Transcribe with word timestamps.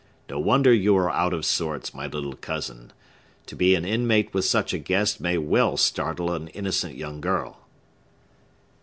No 0.27 0.39
wonder 0.39 0.73
you 0.73 0.97
are 0.97 1.11
out 1.11 1.31
of 1.31 1.45
sorts, 1.45 1.93
my 1.93 2.07
little 2.07 2.35
cousin. 2.35 2.91
To 3.45 3.55
be 3.55 3.75
an 3.75 3.85
inmate 3.85 4.33
with 4.33 4.45
such 4.45 4.73
a 4.73 4.79
guest 4.79 5.21
may 5.21 5.37
well 5.37 5.77
startle 5.77 6.33
an 6.33 6.47
innocent 6.47 6.97
young 6.97 7.21
girl!" 7.21 7.59